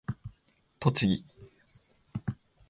[0.79, 1.23] 栃木